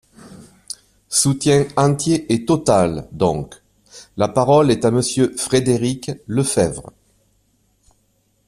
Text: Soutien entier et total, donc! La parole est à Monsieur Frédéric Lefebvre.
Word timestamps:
Soutien 1.09 1.67
entier 1.77 2.25
et 2.33 2.43
total, 2.43 3.07
donc! 3.11 3.61
La 4.17 4.27
parole 4.27 4.71
est 4.71 4.83
à 4.83 4.89
Monsieur 4.89 5.35
Frédéric 5.37 6.09
Lefebvre. 6.25 6.91